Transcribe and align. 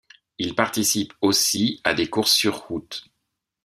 Il 0.39 0.55
participe 0.55 1.13
aussi 1.21 1.79
à 1.83 1.93
des 1.93 2.09
courses 2.09 2.33
sur 2.33 2.57
route. 2.57 3.03